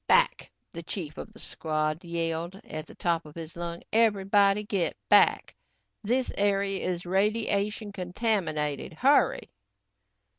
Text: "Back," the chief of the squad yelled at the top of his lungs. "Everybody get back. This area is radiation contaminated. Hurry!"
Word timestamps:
"Back," 0.07 0.49
the 0.73 0.81
chief 0.81 1.19
of 1.19 1.31
the 1.31 1.39
squad 1.39 2.03
yelled 2.03 2.59
at 2.67 2.87
the 2.87 2.95
top 2.95 3.23
of 3.23 3.35
his 3.35 3.55
lungs. 3.55 3.83
"Everybody 3.93 4.63
get 4.63 4.97
back. 5.09 5.53
This 6.01 6.33
area 6.39 6.83
is 6.89 7.05
radiation 7.05 7.91
contaminated. 7.91 8.93
Hurry!" 8.93 9.51